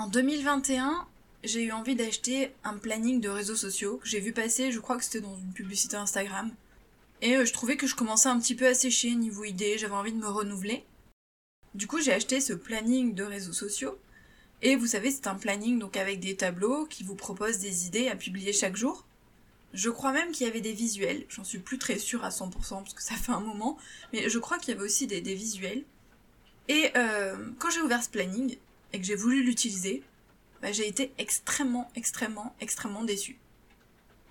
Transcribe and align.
En 0.00 0.06
2021, 0.06 1.06
j'ai 1.44 1.62
eu 1.64 1.72
envie 1.72 1.94
d'acheter 1.94 2.54
un 2.64 2.78
planning 2.78 3.20
de 3.20 3.28
réseaux 3.28 3.54
sociaux 3.54 3.98
que 3.98 4.08
j'ai 4.08 4.18
vu 4.18 4.32
passer, 4.32 4.72
je 4.72 4.80
crois 4.80 4.96
que 4.96 5.04
c'était 5.04 5.20
dans 5.20 5.36
une 5.36 5.52
publicité 5.52 5.94
Instagram. 5.94 6.50
Et 7.20 7.36
euh, 7.36 7.44
je 7.44 7.52
trouvais 7.52 7.76
que 7.76 7.86
je 7.86 7.94
commençais 7.94 8.30
un 8.30 8.40
petit 8.40 8.54
peu 8.54 8.66
à 8.66 8.72
sécher 8.72 9.14
niveau 9.14 9.44
idée, 9.44 9.76
j'avais 9.76 9.92
envie 9.92 10.14
de 10.14 10.16
me 10.16 10.26
renouveler. 10.26 10.86
Du 11.74 11.86
coup, 11.86 12.00
j'ai 12.00 12.14
acheté 12.14 12.40
ce 12.40 12.54
planning 12.54 13.14
de 13.14 13.24
réseaux 13.24 13.52
sociaux. 13.52 13.98
Et 14.62 14.74
vous 14.74 14.86
savez, 14.86 15.10
c'est 15.10 15.26
un 15.26 15.34
planning 15.34 15.78
donc 15.78 15.98
avec 15.98 16.18
des 16.18 16.34
tableaux 16.34 16.86
qui 16.86 17.04
vous 17.04 17.14
proposent 17.14 17.58
des 17.58 17.86
idées 17.86 18.08
à 18.08 18.16
publier 18.16 18.54
chaque 18.54 18.76
jour. 18.76 19.04
Je 19.74 19.90
crois 19.90 20.12
même 20.12 20.32
qu'il 20.32 20.46
y 20.46 20.50
avait 20.50 20.62
des 20.62 20.72
visuels, 20.72 21.26
j'en 21.28 21.44
suis 21.44 21.58
plus 21.58 21.76
très 21.76 21.98
sûre 21.98 22.24
à 22.24 22.30
100% 22.30 22.52
parce 22.52 22.94
que 22.94 23.02
ça 23.02 23.16
fait 23.16 23.32
un 23.32 23.40
moment, 23.40 23.76
mais 24.14 24.30
je 24.30 24.38
crois 24.38 24.58
qu'il 24.58 24.72
y 24.72 24.76
avait 24.78 24.86
aussi 24.86 25.06
des, 25.06 25.20
visuels. 25.20 25.84
Et 26.68 26.90
euh, 26.96 27.36
quand 27.58 27.68
j'ai 27.68 27.82
ouvert 27.82 28.02
ce 28.02 28.08
planning 28.08 28.56
et 28.92 29.00
que 29.00 29.06
j'ai 29.06 29.14
voulu 29.16 29.42
l'utiliser, 29.42 30.02
bah, 30.62 30.72
j'ai 30.72 30.86
été 30.86 31.12
extrêmement, 31.18 31.90
extrêmement, 31.94 32.54
extrêmement 32.60 33.04
déçue. 33.04 33.38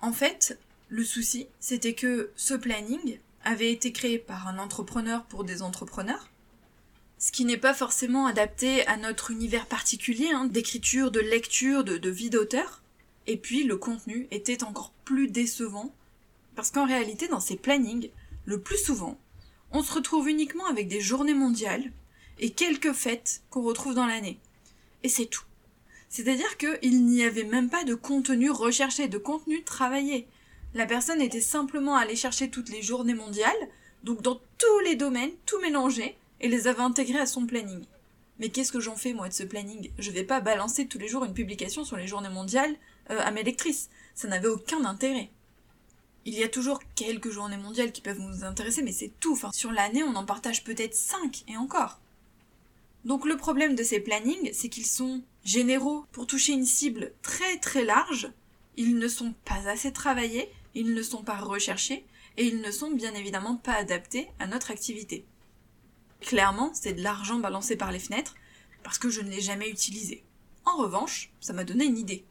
En 0.00 0.12
fait, 0.12 0.58
le 0.88 1.04
souci, 1.04 1.46
c'était 1.60 1.94
que 1.94 2.30
ce 2.36 2.54
planning 2.54 3.18
avait 3.44 3.72
été 3.72 3.92
créé 3.92 4.18
par 4.18 4.48
un 4.48 4.58
entrepreneur 4.58 5.24
pour 5.24 5.44
des 5.44 5.62
entrepreneurs, 5.62 6.30
ce 7.18 7.32
qui 7.32 7.44
n'est 7.44 7.58
pas 7.58 7.74
forcément 7.74 8.26
adapté 8.26 8.86
à 8.86 8.96
notre 8.96 9.30
univers 9.30 9.66
particulier 9.66 10.30
hein, 10.32 10.46
d'écriture, 10.46 11.10
de 11.10 11.20
lecture, 11.20 11.84
de, 11.84 11.98
de 11.98 12.10
vie 12.10 12.30
d'auteur. 12.30 12.82
Et 13.26 13.36
puis 13.36 13.64
le 13.64 13.76
contenu 13.76 14.26
était 14.30 14.64
encore 14.64 14.92
plus 15.04 15.28
décevant, 15.28 15.94
parce 16.54 16.70
qu'en 16.70 16.86
réalité, 16.86 17.28
dans 17.28 17.40
ces 17.40 17.56
plannings, 17.56 18.10
le 18.46 18.60
plus 18.60 18.78
souvent, 18.78 19.18
on 19.72 19.82
se 19.82 19.92
retrouve 19.92 20.28
uniquement 20.28 20.66
avec 20.66 20.88
des 20.88 21.00
journées 21.00 21.34
mondiales 21.34 21.92
et 22.38 22.50
quelques 22.50 22.92
fêtes 22.92 23.42
qu'on 23.50 23.62
retrouve 23.62 23.94
dans 23.94 24.06
l'année. 24.06 24.40
Et 25.02 25.08
c'est 25.08 25.26
tout. 25.26 25.44
C'est-à-dire 26.08 26.56
qu'il 26.56 27.06
n'y 27.06 27.22
avait 27.22 27.44
même 27.44 27.70
pas 27.70 27.84
de 27.84 27.94
contenu 27.94 28.50
recherché, 28.50 29.08
de 29.08 29.18
contenu 29.18 29.62
travaillé. 29.62 30.26
La 30.74 30.86
personne 30.86 31.20
était 31.20 31.40
simplement 31.40 31.96
allée 31.96 32.16
chercher 32.16 32.50
toutes 32.50 32.68
les 32.68 32.82
journées 32.82 33.14
mondiales, 33.14 33.68
donc 34.02 34.22
dans 34.22 34.40
tous 34.58 34.78
les 34.84 34.96
domaines, 34.96 35.32
tout 35.46 35.60
mélangé, 35.60 36.16
et 36.40 36.48
les 36.48 36.66
avait 36.66 36.80
intégrées 36.80 37.20
à 37.20 37.26
son 37.26 37.46
planning. 37.46 37.84
Mais 38.38 38.48
qu'est-ce 38.48 38.72
que 38.72 38.80
j'en 38.80 38.96
fais 38.96 39.12
moi 39.12 39.28
de 39.28 39.34
ce 39.34 39.42
planning? 39.42 39.90
Je 39.98 40.10
vais 40.10 40.24
pas 40.24 40.40
balancer 40.40 40.86
tous 40.86 40.98
les 40.98 41.08
jours 41.08 41.24
une 41.24 41.34
publication 41.34 41.84
sur 41.84 41.96
les 41.96 42.06
journées 42.06 42.30
mondiales 42.30 42.74
euh, 43.10 43.20
à 43.20 43.30
mes 43.30 43.42
lectrices. 43.42 43.90
Ça 44.14 44.28
n'avait 44.28 44.48
aucun 44.48 44.84
intérêt. 44.84 45.30
Il 46.24 46.34
y 46.34 46.42
a 46.42 46.48
toujours 46.48 46.80
quelques 46.94 47.30
journées 47.30 47.56
mondiales 47.56 47.92
qui 47.92 48.00
peuvent 48.00 48.20
nous 48.20 48.44
intéresser, 48.44 48.82
mais 48.82 48.92
c'est 48.92 49.12
tout. 49.20 49.38
Sur 49.52 49.72
l'année, 49.72 50.02
on 50.02 50.16
en 50.16 50.24
partage 50.24 50.64
peut-être 50.64 50.94
5 50.94 51.44
et 51.48 51.56
encore. 51.56 52.00
Donc 53.04 53.24
le 53.24 53.36
problème 53.36 53.74
de 53.74 53.82
ces 53.82 54.00
plannings, 54.00 54.50
c'est 54.52 54.68
qu'ils 54.68 54.86
sont 54.86 55.22
généraux 55.44 56.04
pour 56.12 56.26
toucher 56.26 56.52
une 56.52 56.66
cible 56.66 57.12
très 57.22 57.58
très 57.58 57.84
large, 57.84 58.30
ils 58.76 58.96
ne 58.96 59.08
sont 59.08 59.34
pas 59.44 59.68
assez 59.68 59.92
travaillés, 59.92 60.50
ils 60.74 60.94
ne 60.94 61.02
sont 61.02 61.22
pas 61.22 61.36
recherchés, 61.36 62.04
et 62.36 62.46
ils 62.46 62.60
ne 62.60 62.70
sont 62.70 62.90
bien 62.90 63.14
évidemment 63.14 63.56
pas 63.56 63.74
adaptés 63.74 64.28
à 64.38 64.46
notre 64.46 64.70
activité. 64.70 65.24
Clairement, 66.20 66.70
c'est 66.74 66.92
de 66.92 67.02
l'argent 67.02 67.38
balancé 67.38 67.76
par 67.76 67.92
les 67.92 67.98
fenêtres, 67.98 68.34
parce 68.82 68.98
que 68.98 69.10
je 69.10 69.20
ne 69.20 69.30
l'ai 69.30 69.40
jamais 69.40 69.68
utilisé. 69.68 70.22
En 70.64 70.76
revanche, 70.76 71.32
ça 71.40 71.52
m'a 71.52 71.64
donné 71.64 71.86
une 71.86 71.98
idée. 71.98 72.24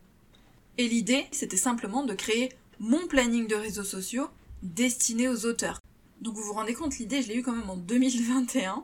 Et 0.78 0.88
l'idée, 0.88 1.28
c'était 1.32 1.58
simplement 1.58 2.04
de 2.04 2.14
créer 2.14 2.50
mon 2.80 3.08
planning 3.08 3.48
de 3.48 3.56
réseaux 3.56 3.84
sociaux 3.84 4.30
destiné 4.64 5.28
aux 5.28 5.46
auteurs. 5.46 5.82
Donc 6.22 6.36
vous 6.36 6.44
vous 6.44 6.54
rendez 6.54 6.74
compte, 6.74 6.98
l'idée, 6.98 7.22
je 7.22 7.28
l'ai 7.28 7.36
eue 7.36 7.44
quand 7.44 7.56
même 7.56 7.70
en 7.70 7.78
2021, 7.78 8.84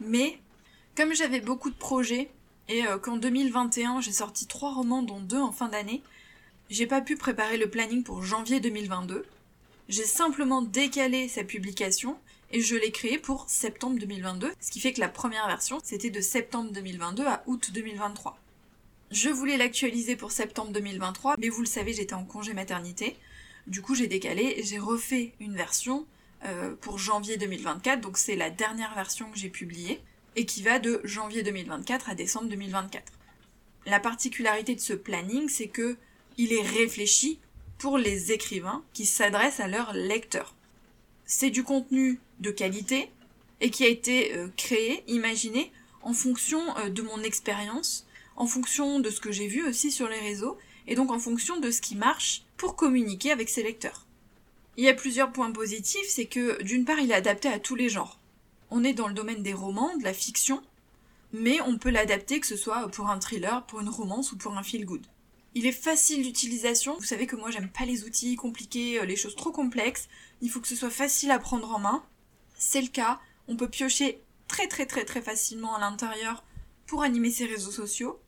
mais 0.00 0.38
comme 0.96 1.14
j'avais 1.14 1.40
beaucoup 1.40 1.70
de 1.70 1.76
projets 1.76 2.30
et 2.68 2.86
euh, 2.86 2.98
qu'en 2.98 3.16
2021 3.16 4.00
j'ai 4.00 4.12
sorti 4.12 4.46
trois 4.46 4.72
romans 4.72 5.02
dont 5.02 5.20
deux 5.20 5.40
en 5.40 5.52
fin 5.52 5.68
d'année, 5.68 6.02
j'ai 6.70 6.86
pas 6.86 7.00
pu 7.00 7.16
préparer 7.16 7.58
le 7.58 7.68
planning 7.68 8.02
pour 8.02 8.22
janvier 8.22 8.60
2022. 8.60 9.24
J'ai 9.88 10.04
simplement 10.04 10.62
décalé 10.62 11.28
sa 11.28 11.44
publication 11.44 12.16
et 12.52 12.60
je 12.60 12.76
l'ai 12.76 12.90
créé 12.90 13.18
pour 13.18 13.44
septembre 13.48 13.98
2022, 13.98 14.52
ce 14.60 14.70
qui 14.70 14.80
fait 14.80 14.92
que 14.92 15.00
la 15.00 15.08
première 15.08 15.46
version 15.46 15.78
c'était 15.82 16.10
de 16.10 16.20
septembre 16.20 16.70
2022 16.72 17.26
à 17.26 17.42
août 17.46 17.70
2023. 17.72 18.38
Je 19.10 19.28
voulais 19.28 19.56
l'actualiser 19.56 20.16
pour 20.16 20.32
septembre 20.32 20.72
2023, 20.72 21.36
mais 21.38 21.48
vous 21.48 21.60
le 21.60 21.66
savez, 21.66 21.92
j'étais 21.92 22.14
en 22.14 22.24
congé 22.24 22.54
maternité. 22.54 23.16
Du 23.66 23.80
coup, 23.80 23.94
j'ai 23.94 24.08
décalé 24.08 24.54
et 24.56 24.64
j'ai 24.64 24.78
refait 24.78 25.34
une 25.38 25.54
version 25.54 26.06
euh, 26.44 26.74
pour 26.80 26.98
janvier 26.98 27.36
2024, 27.36 28.00
donc 28.00 28.18
c'est 28.18 28.34
la 28.34 28.50
dernière 28.50 28.94
version 28.94 29.30
que 29.30 29.38
j'ai 29.38 29.50
publiée 29.50 30.00
et 30.36 30.46
qui 30.46 30.62
va 30.62 30.78
de 30.78 31.00
janvier 31.04 31.42
2024 31.42 32.10
à 32.10 32.14
décembre 32.14 32.48
2024. 32.48 33.12
La 33.86 34.00
particularité 34.00 34.74
de 34.74 34.80
ce 34.80 34.92
planning, 34.92 35.48
c'est 35.48 35.68
que 35.68 35.96
il 36.36 36.52
est 36.52 36.62
réfléchi 36.62 37.38
pour 37.78 37.98
les 37.98 38.32
écrivains 38.32 38.82
qui 38.92 39.06
s'adressent 39.06 39.60
à 39.60 39.68
leurs 39.68 39.92
lecteurs. 39.92 40.54
C'est 41.26 41.50
du 41.50 41.64
contenu 41.64 42.18
de 42.40 42.50
qualité 42.50 43.10
et 43.60 43.70
qui 43.70 43.84
a 43.84 43.88
été 43.88 44.36
euh, 44.36 44.48
créé, 44.56 45.04
imaginé 45.06 45.72
en 46.02 46.12
fonction 46.12 46.76
euh, 46.78 46.88
de 46.88 47.02
mon 47.02 47.22
expérience, 47.22 48.06
en 48.36 48.46
fonction 48.46 49.00
de 49.00 49.10
ce 49.10 49.20
que 49.20 49.32
j'ai 49.32 49.46
vu 49.46 49.66
aussi 49.66 49.92
sur 49.92 50.08
les 50.08 50.18
réseaux 50.18 50.58
et 50.86 50.94
donc 50.94 51.10
en 51.10 51.18
fonction 51.18 51.60
de 51.60 51.70
ce 51.70 51.80
qui 51.80 51.94
marche 51.94 52.42
pour 52.56 52.76
communiquer 52.76 53.30
avec 53.30 53.48
ses 53.48 53.62
lecteurs. 53.62 54.06
Il 54.76 54.84
y 54.84 54.88
a 54.88 54.94
plusieurs 54.94 55.32
points 55.32 55.52
positifs, 55.52 56.08
c'est 56.08 56.26
que 56.26 56.60
d'une 56.62 56.84
part 56.84 56.98
il 56.98 57.10
est 57.10 57.14
adapté 57.14 57.48
à 57.48 57.58
tous 57.58 57.76
les 57.76 57.88
genres 57.88 58.18
on 58.74 58.82
est 58.82 58.92
dans 58.92 59.06
le 59.06 59.14
domaine 59.14 59.44
des 59.44 59.54
romans, 59.54 59.96
de 59.96 60.02
la 60.02 60.12
fiction, 60.12 60.60
mais 61.32 61.60
on 61.60 61.78
peut 61.78 61.90
l'adapter 61.90 62.40
que 62.40 62.46
ce 62.46 62.56
soit 62.56 62.88
pour 62.88 63.08
un 63.08 63.20
thriller, 63.20 63.64
pour 63.66 63.80
une 63.80 63.88
romance 63.88 64.32
ou 64.32 64.36
pour 64.36 64.58
un 64.58 64.64
feel 64.64 64.84
good. 64.84 65.06
Il 65.54 65.64
est 65.64 65.70
facile 65.72 66.24
d'utilisation, 66.24 66.96
vous 66.96 67.04
savez 67.04 67.28
que 67.28 67.36
moi 67.36 67.52
j'aime 67.52 67.68
pas 67.68 67.84
les 67.84 68.02
outils 68.02 68.34
compliqués, 68.34 68.98
euh, 68.98 69.04
les 69.04 69.14
choses 69.14 69.36
trop 69.36 69.52
complexes, 69.52 70.08
il 70.42 70.50
faut 70.50 70.60
que 70.60 70.66
ce 70.66 70.74
soit 70.74 70.90
facile 70.90 71.30
à 71.30 71.38
prendre 71.38 71.70
en 71.70 71.78
main. 71.78 72.02
C'est 72.58 72.82
le 72.82 72.88
cas, 72.88 73.20
on 73.46 73.56
peut 73.56 73.70
piocher 73.70 74.20
très 74.48 74.66
très 74.66 74.86
très 74.86 75.04
très 75.04 75.22
facilement 75.22 75.76
à 75.76 75.78
l'intérieur 75.78 76.42
pour 76.88 77.04
animer 77.04 77.30
ses 77.30 77.46
réseaux 77.46 77.70
sociaux. 77.70 78.18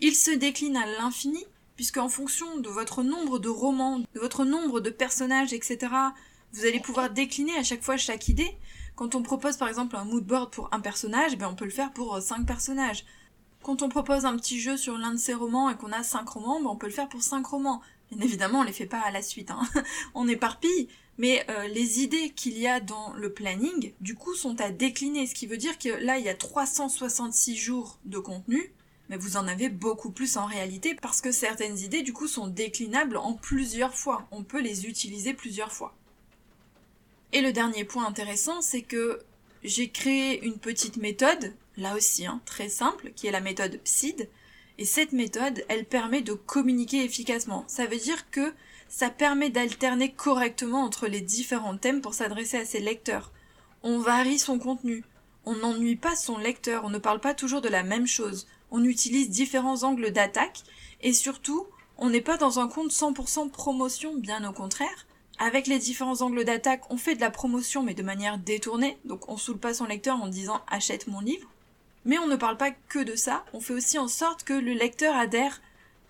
Il 0.00 0.16
se 0.16 0.32
décline 0.32 0.76
à 0.76 0.86
l'infini, 0.86 1.44
puisque 1.76 1.98
en 1.98 2.08
fonction 2.08 2.58
de 2.58 2.68
votre 2.68 3.04
nombre 3.04 3.38
de 3.38 3.48
romans, 3.48 4.00
de 4.00 4.20
votre 4.20 4.44
nombre 4.44 4.80
de 4.80 4.90
personnages, 4.90 5.52
etc., 5.52 5.94
vous 6.52 6.66
allez 6.66 6.80
pouvoir 6.80 7.10
décliner 7.10 7.56
à 7.56 7.62
chaque 7.62 7.84
fois 7.84 7.96
chaque 7.96 8.26
idée. 8.26 8.56
Quand 8.96 9.16
on 9.16 9.22
propose 9.22 9.56
par 9.56 9.68
exemple 9.68 9.96
un 9.96 10.04
mood 10.04 10.24
board 10.24 10.52
pour 10.52 10.68
un 10.72 10.80
personnage, 10.80 11.36
ben 11.36 11.48
on 11.48 11.56
peut 11.56 11.64
le 11.64 11.70
faire 11.70 11.92
pour 11.92 12.14
euh, 12.14 12.20
cinq 12.20 12.46
personnages. 12.46 13.04
Quand 13.62 13.82
on 13.82 13.88
propose 13.88 14.24
un 14.24 14.36
petit 14.36 14.60
jeu 14.60 14.76
sur 14.76 14.96
l'un 14.98 15.12
de 15.12 15.18
ses 15.18 15.34
romans 15.34 15.68
et 15.68 15.74
qu'on 15.74 15.90
a 15.90 16.02
cinq 16.02 16.28
romans, 16.28 16.60
ben 16.60 16.68
on 16.68 16.76
peut 16.76 16.86
le 16.86 16.92
faire 16.92 17.08
pour 17.08 17.22
cinq 17.22 17.46
romans. 17.46 17.82
Bien 18.12 18.24
évidemment, 18.24 18.60
on 18.60 18.62
les 18.62 18.72
fait 18.72 18.86
pas 18.86 19.00
à 19.00 19.10
la 19.10 19.22
suite, 19.22 19.50
hein. 19.50 19.62
on 20.14 20.28
éparpille, 20.28 20.88
mais 21.18 21.44
euh, 21.50 21.66
les 21.68 22.02
idées 22.02 22.30
qu'il 22.30 22.56
y 22.56 22.68
a 22.68 22.78
dans 22.78 23.12
le 23.14 23.32
planning, 23.32 23.94
du 24.00 24.14
coup, 24.14 24.34
sont 24.34 24.60
à 24.60 24.70
décliner, 24.70 25.26
ce 25.26 25.34
qui 25.34 25.46
veut 25.46 25.56
dire 25.56 25.78
que 25.78 25.88
là, 25.88 26.18
il 26.18 26.24
y 26.24 26.28
a 26.28 26.34
366 26.34 27.56
jours 27.56 27.98
de 28.04 28.18
contenu, 28.18 28.72
mais 29.08 29.16
vous 29.16 29.36
en 29.36 29.48
avez 29.48 29.70
beaucoup 29.70 30.10
plus 30.10 30.36
en 30.36 30.46
réalité 30.46 30.94
parce 30.94 31.20
que 31.20 31.32
certaines 31.32 31.78
idées, 31.78 32.02
du 32.02 32.12
coup, 32.12 32.28
sont 32.28 32.46
déclinables 32.46 33.16
en 33.16 33.34
plusieurs 33.34 33.94
fois. 33.94 34.28
On 34.30 34.44
peut 34.44 34.60
les 34.60 34.86
utiliser 34.86 35.34
plusieurs 35.34 35.72
fois. 35.72 35.96
Et 37.32 37.40
le 37.40 37.52
dernier 37.52 37.84
point 37.84 38.06
intéressant, 38.06 38.60
c'est 38.62 38.82
que 38.82 39.20
j'ai 39.64 39.88
créé 39.88 40.44
une 40.44 40.58
petite 40.58 40.96
méthode, 40.98 41.54
là 41.76 41.96
aussi 41.96 42.26
hein, 42.26 42.40
très 42.44 42.68
simple, 42.68 43.12
qui 43.16 43.26
est 43.26 43.32
la 43.32 43.40
méthode 43.40 43.80
PSID. 43.82 44.28
Et 44.78 44.84
cette 44.84 45.12
méthode, 45.12 45.64
elle 45.68 45.84
permet 45.84 46.20
de 46.20 46.34
communiquer 46.34 47.04
efficacement. 47.04 47.64
Ça 47.66 47.86
veut 47.86 47.98
dire 47.98 48.30
que 48.30 48.52
ça 48.88 49.10
permet 49.10 49.50
d'alterner 49.50 50.12
correctement 50.12 50.84
entre 50.84 51.06
les 51.06 51.20
différents 51.20 51.76
thèmes 51.76 52.00
pour 52.00 52.14
s'adresser 52.14 52.58
à 52.58 52.64
ses 52.64 52.80
lecteurs. 52.80 53.32
On 53.82 53.98
varie 53.98 54.38
son 54.38 54.58
contenu. 54.58 55.04
On 55.46 55.56
n'ennuie 55.56 55.96
pas 55.96 56.16
son 56.16 56.38
lecteur. 56.38 56.84
On 56.84 56.90
ne 56.90 56.98
parle 56.98 57.20
pas 57.20 57.34
toujours 57.34 57.60
de 57.60 57.68
la 57.68 57.82
même 57.82 58.06
chose. 58.06 58.46
On 58.70 58.84
utilise 58.84 59.30
différents 59.30 59.82
angles 59.82 60.10
d'attaque. 60.10 60.60
Et 61.00 61.12
surtout, 61.12 61.66
on 61.98 62.10
n'est 62.10 62.20
pas 62.20 62.36
dans 62.36 62.60
un 62.60 62.68
compte 62.68 62.90
100% 62.90 63.50
promotion, 63.50 64.16
bien 64.16 64.48
au 64.48 64.52
contraire. 64.52 65.06
Avec 65.38 65.66
les 65.66 65.78
différents 65.78 66.22
angles 66.22 66.44
d'attaque, 66.44 66.90
on 66.90 66.96
fait 66.96 67.16
de 67.16 67.20
la 67.20 67.30
promotion 67.30 67.82
mais 67.82 67.94
de 67.94 68.02
manière 68.02 68.38
détournée, 68.38 68.96
donc 69.04 69.28
on 69.28 69.36
saoule 69.36 69.58
pas 69.58 69.74
son 69.74 69.86
lecteur 69.86 70.22
en 70.22 70.28
disant 70.28 70.62
achète 70.68 71.08
mon 71.08 71.20
livre. 71.20 71.50
Mais 72.04 72.18
on 72.18 72.26
ne 72.26 72.36
parle 72.36 72.56
pas 72.56 72.70
que 72.70 73.02
de 73.02 73.16
ça, 73.16 73.44
on 73.52 73.60
fait 73.60 73.72
aussi 73.72 73.98
en 73.98 74.08
sorte 74.08 74.44
que 74.44 74.52
le 74.52 74.72
lecteur 74.74 75.16
adhère 75.16 75.60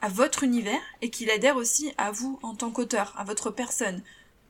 à 0.03 0.09
votre 0.09 0.43
univers 0.43 0.82
et 1.00 1.09
qu'il 1.09 1.31
adhère 1.31 1.56
aussi 1.56 1.93
à 1.97 2.11
vous 2.11 2.38
en 2.43 2.55
tant 2.55 2.71
qu'auteur, 2.71 3.15
à 3.17 3.25
votre 3.25 3.50
personne. 3.50 4.03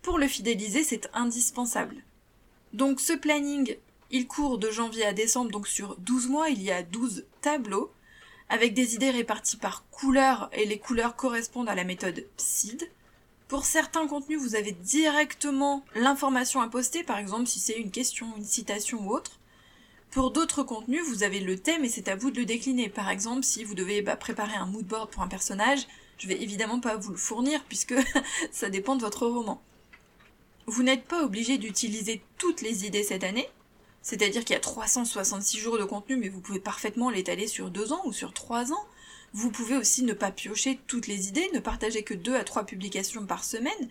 Pour 0.03 0.19
le 0.19 0.26
fidéliser, 0.26 0.82
c'est 0.82 1.09
indispensable. 1.15 1.97
Donc 2.73 3.00
ce 3.00 3.12
planning, 3.12 3.76
il 4.11 4.26
court 4.26 4.59
de 4.59 4.71
janvier 4.71 5.05
à 5.05 5.12
décembre, 5.12 5.53
donc 5.53 5.69
sur 5.69 5.97
12 5.99 6.29
mois, 6.29 6.49
il 6.49 6.62
y 6.62 6.73
a 6.73 6.82
12 6.82 7.25
tableaux, 7.41 7.93
avec 8.49 8.75
des 8.75 8.94
idées 8.94 9.11
réparties 9.11 9.56
par 9.56 9.85
couleur, 9.91 10.50
et 10.53 10.67
les 10.67 10.79
couleurs 10.79 11.15
correspondent 11.15 11.69
à 11.69 11.75
la 11.75 11.85
méthode 11.85 12.26
PSID. 12.37 12.91
Pour 13.49 13.67
certains 13.67 14.06
contenus, 14.06 14.41
vous 14.41 14.55
avez 14.55 14.73
directement 14.73 15.85
l'information 15.94 16.61
à 16.61 16.69
poster, 16.69 17.02
par 17.05 17.19
exemple 17.19 17.46
si 17.46 17.61
c'est 17.61 17.79
une 17.79 17.91
question, 17.91 18.35
une 18.37 18.44
citation 18.44 19.06
ou 19.06 19.11
autre. 19.14 19.38
Pour 20.11 20.31
d'autres 20.31 20.62
contenus, 20.62 21.02
vous 21.06 21.25
avez 21.25 21.41
le 21.41 21.58
thème 21.58 21.85
et 21.85 21.88
c'est 21.88 22.08
à 22.08 22.17
vous 22.17 22.31
de 22.31 22.38
le 22.38 22.46
décliner. 22.46 22.88
Par 22.88 23.11
exemple, 23.11 23.44
si 23.44 23.64
vous 23.64 23.75
devez 23.75 24.00
bah, 24.00 24.17
préparer 24.17 24.55
un 24.55 24.67
mood 24.67 24.87
board 24.87 25.11
pour 25.11 25.23
un 25.23 25.29
personnage, 25.29 25.87
je 26.19 26.29
vais 26.29 26.41
évidemment 26.43 26.81
pas 26.81 26.96
vous 26.96 27.11
le 27.11 27.19
fournir 27.19 27.62
puisque 27.64 27.94
ça 28.52 28.70
dépend 28.70 28.96
de 28.96 29.02
votre 29.02 29.26
roman. 29.26 29.61
Vous 30.67 30.82
n'êtes 30.82 31.05
pas 31.05 31.23
obligé 31.23 31.58
d'utiliser 31.58 32.23
toutes 32.38 32.62
les 32.62 32.87
idées 32.87 33.02
cette 33.02 33.25
année, 33.25 33.49
c'est-à-dire 34.00 34.44
qu'il 34.44 34.55
y 34.55 34.56
a 34.56 34.61
366 34.61 35.58
jours 35.58 35.79
de 35.79 35.85
contenu, 35.85 36.17
mais 36.17 36.29
vous 36.29 36.40
pouvez 36.40 36.61
parfaitement 36.61 37.11
l'étaler 37.11 37.47
sur 37.47 37.70
deux 37.70 37.93
ans 37.93 38.02
ou 38.06 38.12
sur 38.12 38.32
trois 38.32 38.73
ans. 38.73 38.87
Vous 39.34 39.50
pouvez 39.50 39.76
aussi 39.76 40.02
ne 40.02 40.14
pas 40.14 40.31
piocher 40.31 40.81
toutes 40.86 41.06
les 41.06 41.28
idées, 41.28 41.50
ne 41.52 41.60
partager 41.60 42.02
que 42.02 42.14
deux 42.14 42.34
à 42.34 42.44
trois 42.44 42.64
publications 42.64 43.26
par 43.26 43.44
semaine, 43.44 43.90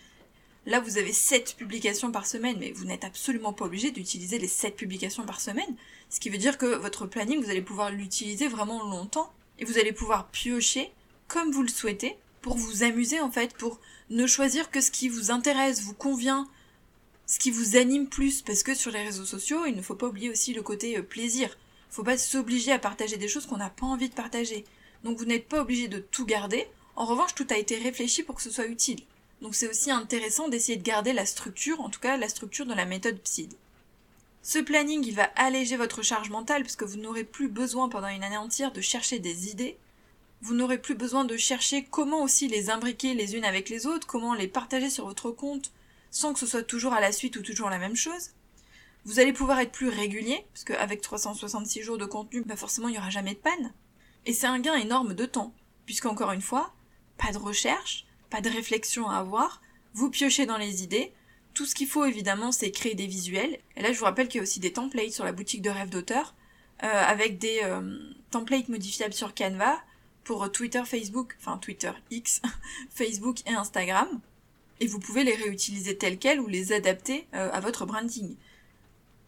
Là, 0.66 0.80
vous 0.80 0.98
avez 0.98 1.12
7 1.12 1.56
publications 1.58 2.12
par 2.12 2.26
semaine, 2.26 2.56
mais 2.58 2.72
vous 2.72 2.86
n'êtes 2.86 3.04
absolument 3.04 3.52
pas 3.52 3.66
obligé 3.66 3.92
d'utiliser 3.92 4.40
les 4.40 4.48
7 4.48 4.78
publications 4.78 5.26
par 5.26 5.42
semaine. 5.42 5.76
Ce 6.10 6.22
qui 6.22 6.30
veut 6.30 6.38
dire 6.38 6.58
que 6.58 6.78
votre 6.78 7.06
planning, 7.06 7.44
vous 7.44 7.50
allez 7.50 7.62
pouvoir 7.62 7.92
l'utiliser 7.92 8.48
vraiment 8.48 8.82
longtemps. 8.84 9.32
Et 9.60 9.66
vous 9.66 9.78
allez 9.78 9.92
pouvoir 9.92 10.30
piocher 10.30 10.92
comme 11.28 11.52
vous 11.52 11.64
le 11.64 11.70
souhaitez 11.70 12.18
pour 12.42 12.58
vous 12.58 12.84
amuser 12.84 13.20
en 13.20 13.32
fait, 13.32 13.54
pour 13.56 13.80
ne 14.10 14.26
choisir 14.26 14.72
que 14.72 14.82
ce 14.82 14.92
qui 14.92 15.10
vous 15.10 15.32
intéresse, 15.32 15.82
vous 15.82 15.94
convient, 15.94 16.48
ce 17.28 17.40
qui 17.40 17.52
vous 17.52 17.76
anime 17.76 18.08
plus. 18.08 18.42
Parce 18.42 18.64
que 18.64 18.74
sur 18.74 18.92
les 18.92 19.04
réseaux 19.04 19.26
sociaux, 19.26 19.66
il 19.66 19.76
ne 19.76 19.82
faut 19.82 19.96
pas 19.96 20.08
oublier 20.08 20.30
aussi 20.30 20.54
le 20.54 20.62
côté 20.62 20.98
euh, 20.98 21.04
plaisir. 21.04 21.58
Faut 21.90 22.04
pas 22.04 22.18
s'obliger 22.18 22.72
à 22.72 22.80
partager 22.80 23.18
des 23.18 23.28
choses 23.28 23.46
qu'on 23.46 23.58
n'a 23.58 23.70
pas 23.70 23.86
envie 23.86 24.10
de 24.10 24.16
partager. 24.16 24.64
Donc 25.04 25.18
vous 25.18 25.26
n'êtes 25.26 25.48
pas 25.48 25.62
obligé 25.62 25.88
de 25.88 26.00
tout 26.00 26.26
garder. 26.26 26.68
En 26.96 27.06
revanche, 27.06 27.36
tout 27.36 27.48
a 27.50 27.58
été 27.58 27.78
réfléchi 27.78 28.24
pour 28.24 28.36
que 28.36 28.42
ce 28.42 28.52
soit 28.52 28.68
utile. 28.68 29.02
Donc 29.42 29.56
c'est 29.56 29.68
aussi 29.68 29.92
intéressant 29.92 30.48
d'essayer 30.48 30.78
de 30.78 30.84
garder 30.84 31.12
la 31.12 31.26
structure, 31.26 31.82
en 31.82 31.90
tout 31.90 32.00
cas 32.00 32.18
la 32.18 32.30
structure 32.30 32.66
de 32.66 32.74
la 32.74 32.86
méthode 32.86 33.20
PSID. 33.20 33.54
Ce 34.42 34.60
planning, 34.60 35.04
il 35.06 35.16
va 35.16 35.32
alléger 35.36 35.78
votre 35.78 36.02
charge 36.02 36.30
mentale 36.30 36.64
puisque 36.64 36.84
vous 36.84 36.98
n'aurez 36.98 37.24
plus 37.24 37.48
besoin 37.48 37.90
pendant 37.90 38.08
une 38.08 38.24
année 38.24 38.38
entière 38.38 38.72
de 38.72 38.82
chercher 38.82 39.20
des 39.20 39.50
idées. 39.50 39.78
Vous 40.42 40.54
n'aurez 40.54 40.78
plus 40.78 40.96
besoin 40.96 41.24
de 41.24 41.38
chercher 41.38 41.84
comment 41.90 42.24
aussi 42.24 42.48
les 42.48 42.70
imbriquer 42.70 43.14
les 43.14 43.36
unes 43.36 43.46
avec 43.46 43.70
les 43.70 43.88
autres, 43.88 44.08
comment 44.08 44.34
les 44.34 44.50
partager 44.50 44.90
sur 44.90 45.06
votre 45.06 45.32
compte 45.32 45.72
sans 46.14 46.32
que 46.32 46.40
ce 46.40 46.46
soit 46.46 46.64
toujours 46.64 46.94
à 46.94 47.02
la 47.02 47.12
suite 47.12 47.36
ou 47.38 47.42
toujours 47.42 47.70
la 47.70 47.80
même 47.80 47.96
chose. 47.96 48.30
Vous 49.04 49.20
allez 49.20 49.34
pouvoir 49.34 49.60
être 49.60 49.72
plus 49.72 49.90
régulier, 49.90 50.46
parce 50.54 50.64
qu'avec 50.64 51.02
366 51.02 51.82
jours 51.82 51.98
de 51.98 52.06
contenu, 52.06 52.44
bah 52.44 52.56
forcément 52.56 52.88
il 52.88 52.92
n'y 52.92 52.98
aura 53.00 53.10
jamais 53.10 53.34
de 53.34 53.40
panne. 53.40 53.74
Et 54.26 54.34
c'est 54.34 54.48
un 54.48 54.60
gain 54.60 54.76
énorme 54.76 55.14
de 55.14 55.26
temps, 55.26 55.54
puisqu'encore 55.86 56.32
une 56.32 56.42
fois, 56.42 56.74
pas 57.18 57.32
de 57.32 57.38
recherche, 57.38 58.06
pas 58.30 58.42
de 58.42 58.50
réflexion 58.50 59.10
à 59.10 59.18
avoir, 59.18 59.62
vous 59.94 60.10
piochez 60.10 60.46
dans 60.46 60.58
les 60.58 60.84
idées. 60.84 61.12
Tout 61.54 61.66
ce 61.66 61.76
qu'il 61.76 61.88
faut 61.88 62.06
évidemment, 62.06 62.52
c'est 62.52 62.72
créer 62.72 62.96
des 62.96 63.06
visuels. 63.06 63.60
Et 63.76 63.82
là, 63.82 63.92
je 63.92 64.00
vous 64.00 64.06
rappelle 64.06 64.28
qu'il 64.28 64.38
y 64.38 64.40
a 64.40 64.44
aussi 64.44 64.60
des 64.60 64.74
templates 64.74 65.12
sur 65.12 65.26
la 65.26 65.34
boutique 65.34 65.62
de 65.62 65.70
rêve 65.70 65.90
d'auteur, 65.90 66.34
euh, 66.84 66.88
avec 66.88 67.38
des 67.38 67.60
euh, 67.64 67.98
templates 68.32 68.70
modifiables 68.70 69.14
sur 69.14 69.36
Canva 69.36 69.80
pour 70.24 70.52
Twitter, 70.52 70.82
Facebook, 70.86 71.36
enfin 71.40 71.58
Twitter 71.58 71.92
X, 72.10 72.42
Facebook 72.90 73.42
et 73.46 73.54
Instagram. 73.54 74.08
Et 74.80 74.88
vous 74.88 75.00
pouvez 75.00 75.24
les 75.24 75.36
réutiliser 75.36 75.98
tels 75.98 76.18
quels 76.18 76.40
ou 76.40 76.48
les 76.48 76.74
adapter 76.74 77.28
euh, 77.34 77.52
à 77.52 77.60
votre 77.60 77.86
branding. 77.86 78.36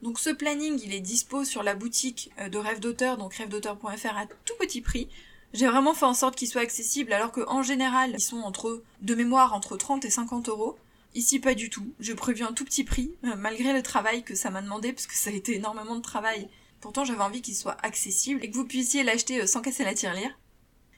Donc 0.01 0.19
ce 0.19 0.29
planning, 0.29 0.79
il 0.83 0.93
est 0.93 0.99
dispo 0.99 1.45
sur 1.45 1.63
la 1.63 1.75
boutique 1.75 2.31
de 2.51 2.57
Rêve 2.57 2.79
d'auteur, 2.79 3.17
donc 3.17 3.35
rêvedauteur.fr 3.35 4.17
à 4.17 4.25
tout 4.45 4.53
petit 4.59 4.81
prix. 4.81 5.07
J'ai 5.53 5.67
vraiment 5.67 5.93
fait 5.93 6.05
en 6.05 6.13
sorte 6.13 6.35
qu'ils 6.35 6.49
soient 6.49 6.61
accessibles 6.61 7.13
alors 7.13 7.31
qu'en 7.31 7.63
général, 7.63 8.11
ils 8.13 8.19
sont 8.19 8.41
entre, 8.41 8.83
de 9.01 9.15
mémoire, 9.15 9.53
entre 9.53 9.77
30 9.77 10.03
et 10.03 10.09
50 10.09 10.49
euros. 10.49 10.77
Ici, 11.13 11.39
pas 11.39 11.55
du 11.55 11.69
tout. 11.69 11.93
J'ai 12.01 12.13
prévu 12.13 12.43
un 12.43 12.51
tout 12.51 12.65
petit 12.65 12.83
prix, 12.83 13.15
euh, 13.23 13.37
malgré 13.37 13.71
le 13.71 13.81
travail 13.81 14.23
que 14.23 14.35
ça 14.35 14.49
m'a 14.49 14.61
demandé, 14.61 14.91
parce 14.91 15.07
que 15.07 15.15
ça 15.15 15.29
a 15.29 15.33
été 15.33 15.55
énormément 15.55 15.95
de 15.95 16.01
travail. 16.01 16.49
Pourtant, 16.81 17.05
j'avais 17.05 17.21
envie 17.21 17.41
qu'il 17.41 17.55
soit 17.55 17.77
accessible 17.83 18.43
et 18.43 18.49
que 18.49 18.55
vous 18.55 18.65
puissiez 18.65 19.03
l'acheter 19.03 19.41
euh, 19.41 19.47
sans 19.47 19.61
casser 19.61 19.85
la 19.85 19.93
tirelire. 19.93 20.37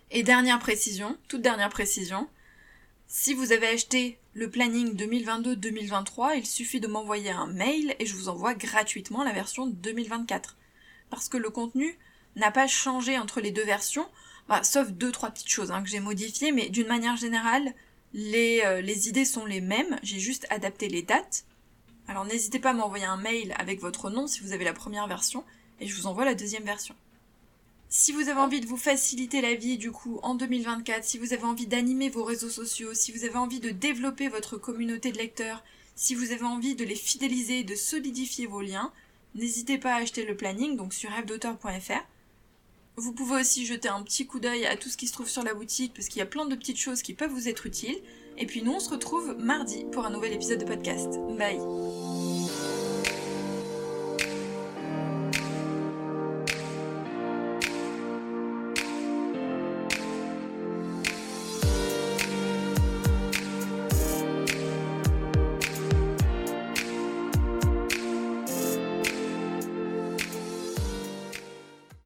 Et 0.10 0.24
dernière 0.24 0.58
précision, 0.58 1.16
toute 1.28 1.44
dernière 1.44 1.70
précision, 1.70 2.28
si 3.08 3.34
vous 3.34 3.54
avez 3.54 3.68
acheté 3.68 4.20
le 4.34 4.50
planning 4.50 4.94
2022-2023, 4.96 6.38
il 6.38 6.46
suffit 6.46 6.82
de 6.82 6.88
m'envoyer 6.88 7.32
un 7.32 7.48
mail 7.48 7.96
et 8.00 8.06
je 8.06 8.14
vous 8.14 8.28
envoie 8.28 8.54
gratuitement 8.54 9.24
la 9.24 9.32
version 9.32 9.66
2024. 9.66 10.58
Parce 11.10 11.30
que 11.30 11.38
le 11.38 11.50
contenu 11.50 11.98
n'a 12.36 12.52
pas 12.52 12.68
changé 12.68 13.18
entre 13.18 13.40
les 13.40 13.52
deux 13.52 13.64
versions, 13.64 14.08
bah, 14.50 14.62
sauf 14.64 14.92
deux 14.92 15.12
trois 15.12 15.32
petites 15.32 15.50
choses 15.50 15.72
hein, 15.72 15.82
que 15.82 15.90
j'ai 15.90 16.02
modifiées, 16.02 16.52
mais 16.52 16.68
d'une 16.68 16.88
manière 16.88 17.16
générale, 17.16 17.74
euh, 18.14 18.82
les 18.82 19.10
idées 19.10 19.26
sont 19.26 19.46
les 19.46 19.62
mêmes, 19.62 19.98
j'ai 20.04 20.20
juste 20.20 20.46
adapté 20.50 20.90
les 20.90 21.02
dates. 21.02 21.46
Alors 22.10 22.26
n'hésitez 22.26 22.60
pas 22.60 22.72
à 22.72 22.74
m'envoyer 22.74 23.06
un 23.06 23.18
mail 23.18 23.54
avec 23.58 23.80
votre 23.80 24.10
nom 24.10 24.28
si 24.28 24.42
vous 24.42 24.52
avez 24.52 24.66
la 24.66 24.74
première 24.74 25.08
version, 25.08 25.46
et 25.80 25.88
je 25.88 25.96
vous 25.96 26.08
envoie 26.08 26.26
la 26.26 26.36
deuxième 26.36 26.64
version. 26.64 26.96
Si 27.90 28.12
vous 28.12 28.28
avez 28.28 28.40
envie 28.40 28.60
de 28.60 28.66
vous 28.66 28.78
faciliter 28.78 29.40
la 29.40 29.56
vie 29.56 29.78
du 29.78 29.92
coup 29.92 30.20
en 30.22 30.36
2024, 30.36 31.06
si 31.06 31.18
vous 31.18 31.32
avez 31.32 31.46
envie 31.46 31.68
d'animer 31.68 32.10
vos 32.10 32.26
réseaux 32.26 32.50
sociaux, 32.50 32.94
si 32.94 33.14
vous 33.14 33.24
avez 33.24 33.38
envie 33.38 33.62
de 33.62 33.70
développer 33.70 34.28
votre 34.28 34.58
communauté 34.58 35.14
de 35.14 35.18
lecteurs, 35.18 35.64
si 35.96 36.14
vous 36.14 36.32
avez 36.34 36.44
envie 36.44 36.76
de 36.76 36.84
les 36.84 36.96
fidéliser 36.96 37.60
et 37.60 37.64
de 37.64 37.76
solidifier 37.76 38.46
vos 38.46 38.62
liens, 38.62 38.92
n'hésitez 39.36 39.78
pas 39.78 39.94
à 39.94 40.02
acheter 40.02 40.26
le 40.26 40.36
planning 40.36 40.76
donc 40.76 40.94
sur 40.94 41.10
rêvedauteur.fr. 41.12 42.06
Vous 42.98 43.14
pouvez 43.14 43.40
aussi 43.40 43.66
jeter 43.66 43.88
un 43.88 44.04
petit 44.04 44.28
coup 44.28 44.40
d'œil 44.40 44.66
à 44.66 44.76
tout 44.76 44.90
ce 44.90 44.98
qui 44.98 45.08
se 45.08 45.14
trouve 45.14 45.30
sur 45.30 45.44
la 45.44 45.54
boutique 45.54 45.94
parce 45.94 46.10
qu'il 46.10 46.20
y 46.20 46.24
a 46.24 46.26
plein 46.26 46.46
de 46.46 46.56
petites 46.56 46.80
choses 46.80 47.02
qui 47.02 47.14
peuvent 47.14 47.32
vous 47.32 47.48
être 47.48 47.68
utiles. 47.68 47.98
Et 48.38 48.46
puis 48.48 48.64
nous 48.64 48.74
on 48.74 48.80
se 48.80 48.90
retrouve 48.90 49.38
mardi 49.40 49.86
pour 49.94 50.06
un 50.06 50.10
nouvel 50.10 50.34
épisode 50.34 50.60
de 50.60 50.66
podcast. 50.66 51.18
Bye 51.38 52.07